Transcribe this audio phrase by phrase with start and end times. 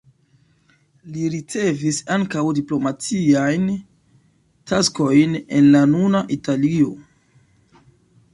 [1.17, 3.69] Li ricevis ankaŭ diplomatiajn
[4.73, 6.91] taskojn en la nuna Italio.